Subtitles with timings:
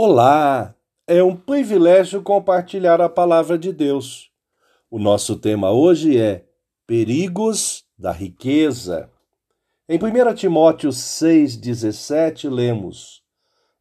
[0.00, 0.76] Olá!
[1.08, 4.30] É um privilégio compartilhar a palavra de Deus.
[4.88, 6.44] O nosso tema hoje é
[6.86, 9.10] Perigos da Riqueza.
[9.88, 13.24] Em 1 Timóteo 6,17 lemos: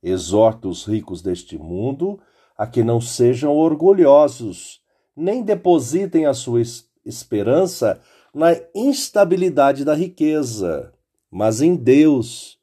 [0.01, 2.20] Exorta os ricos deste mundo
[2.57, 4.81] a que não sejam orgulhosos,
[5.15, 6.63] nem depositem a sua
[7.05, 8.02] esperança
[8.34, 10.91] na instabilidade da riqueza,
[11.29, 12.56] mas em Deus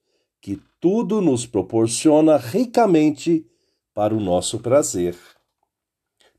[0.44, 3.46] que tudo nos proporciona ricamente
[3.94, 5.16] para o nosso prazer.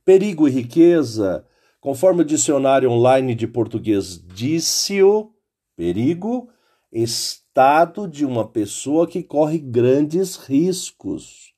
[0.06, 1.44] Perigo e riqueza,
[1.82, 5.34] conforme o dicionário online de português disse-o,
[5.76, 6.48] perigo,
[6.92, 11.56] estado de uma pessoa que corre grandes riscos.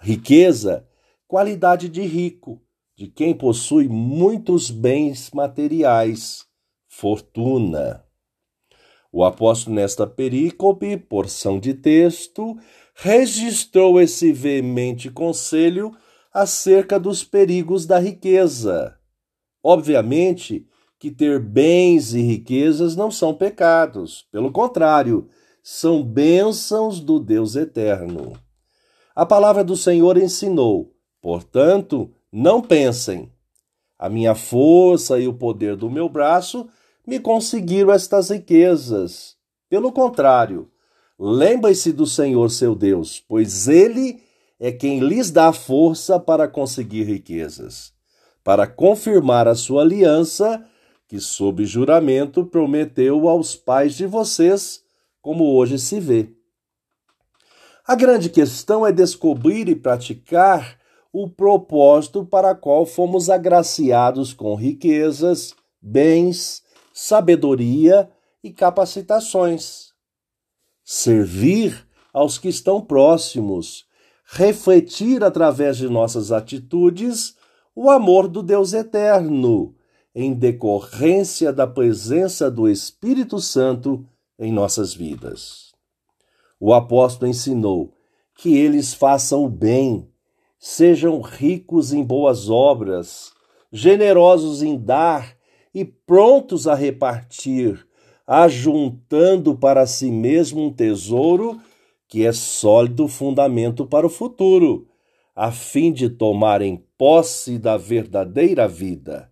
[0.00, 0.88] Riqueza,
[1.28, 2.62] qualidade de rico,
[2.96, 6.46] de quem possui muitos bens materiais,
[6.88, 8.03] fortuna.
[9.16, 12.58] O apóstolo, nesta perícope, porção de texto,
[12.96, 15.92] registrou esse veemente conselho
[16.32, 18.98] acerca dos perigos da riqueza.
[19.62, 20.66] Obviamente
[20.98, 25.28] que ter bens e riquezas não são pecados, pelo contrário,
[25.62, 28.32] são bênçãos do Deus eterno.
[29.14, 33.30] A palavra do Senhor ensinou, portanto, não pensem.
[33.96, 36.68] A minha força e o poder do meu braço
[37.06, 39.36] me conseguiram estas riquezas.
[39.68, 40.70] Pelo contrário,
[41.18, 44.22] lembre-se do Senhor seu Deus, pois ele
[44.58, 47.92] é quem lhes dá força para conseguir riquezas,
[48.42, 50.64] para confirmar a sua aliança,
[51.06, 54.82] que sob juramento prometeu aos pais de vocês,
[55.20, 56.30] como hoje se vê.
[57.86, 60.78] A grande questão é descobrir e praticar
[61.12, 66.63] o propósito para qual fomos agraciados com riquezas, bens,
[66.96, 68.08] sabedoria
[68.40, 69.92] e capacitações.
[70.84, 73.84] Servir aos que estão próximos,
[74.24, 77.34] refletir através de nossas atitudes
[77.74, 79.74] o amor do Deus eterno,
[80.14, 84.06] em decorrência da presença do Espírito Santo
[84.38, 85.72] em nossas vidas.
[86.60, 87.92] O apóstolo ensinou
[88.36, 90.08] que eles façam o bem,
[90.60, 93.32] sejam ricos em boas obras,
[93.72, 95.33] generosos em dar
[95.74, 97.84] e prontos a repartir,
[98.26, 101.60] ajuntando para si mesmo um tesouro
[102.06, 104.86] que é sólido fundamento para o futuro,
[105.34, 109.28] a fim de tomarem posse da verdadeira vida.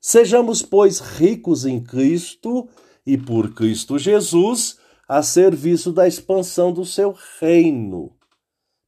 [0.00, 2.68] Sejamos, pois, ricos em Cristo
[3.06, 8.12] e por Cristo Jesus, a serviço da expansão do seu reino.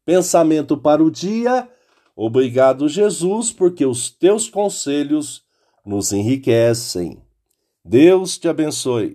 [0.04, 1.68] Pensamento para o dia.
[2.16, 5.44] Obrigado, Jesus, porque os teus conselhos
[5.84, 7.18] nos enriquecem.
[7.84, 9.12] Deus te abençoe.